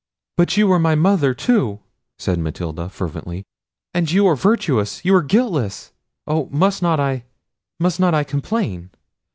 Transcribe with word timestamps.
"But 0.35 0.57
you 0.57 0.71
are 0.71 0.79
my 0.79 0.95
mother 0.95 1.35
too," 1.35 1.79
said 2.17 2.39
Matilda 2.39 2.89
fervently; 2.89 3.45
"and 3.93 4.09
you 4.11 4.25
are 4.25 4.35
virtuous, 4.35 5.05
you 5.05 5.13
are 5.13 5.21
guiltless!—Oh! 5.21 6.49
must 6.51 6.81
not 6.81 6.99
I, 6.99 7.25
must 7.79 7.99
not 7.99 8.15
I 8.15 8.23
complain?" 8.23 8.89